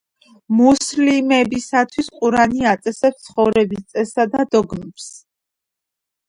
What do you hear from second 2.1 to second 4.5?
ყურანი აწესებს ცხოვრების წესსა და